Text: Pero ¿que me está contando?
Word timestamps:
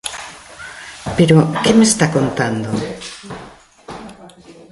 Pero 1.17 1.35
¿que 1.63 1.71
me 1.77 1.85
está 1.91 2.05
contando? 2.15 2.69